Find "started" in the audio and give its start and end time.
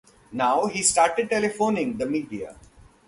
0.81-1.29